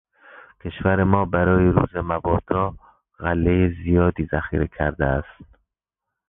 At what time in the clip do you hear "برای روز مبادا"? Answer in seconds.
1.25-2.75